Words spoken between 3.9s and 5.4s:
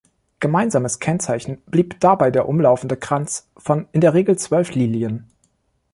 in der Regel zwölf Lilien.